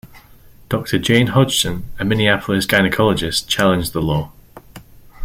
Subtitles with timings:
[0.67, 4.31] Doctor Jane Hodgson, a Minneapolis gynecologist, challenged the law.